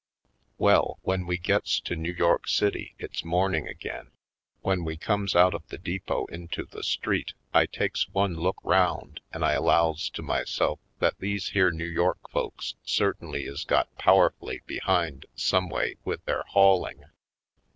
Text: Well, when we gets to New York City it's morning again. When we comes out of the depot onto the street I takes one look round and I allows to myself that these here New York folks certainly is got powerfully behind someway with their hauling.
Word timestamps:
Well, 0.57 0.97
when 1.03 1.27
we 1.27 1.37
gets 1.37 1.79
to 1.81 1.95
New 1.95 2.11
York 2.13 2.47
City 2.47 2.95
it's 2.97 3.23
morning 3.23 3.67
again. 3.67 4.09
When 4.61 4.83
we 4.83 4.97
comes 4.97 5.35
out 5.35 5.53
of 5.53 5.61
the 5.67 5.77
depot 5.77 6.25
onto 6.33 6.65
the 6.65 6.81
street 6.81 7.33
I 7.53 7.67
takes 7.67 8.09
one 8.09 8.33
look 8.33 8.57
round 8.63 9.19
and 9.31 9.45
I 9.45 9.51
allows 9.51 10.09
to 10.17 10.23
myself 10.23 10.79
that 10.97 11.19
these 11.19 11.49
here 11.49 11.69
New 11.69 11.83
York 11.85 12.27
folks 12.31 12.73
certainly 12.81 13.43
is 13.45 13.63
got 13.63 13.95
powerfully 13.99 14.63
behind 14.65 15.27
someway 15.35 15.97
with 16.03 16.25
their 16.25 16.45
hauling. 16.47 17.03